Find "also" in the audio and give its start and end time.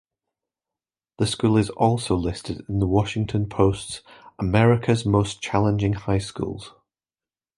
1.69-2.15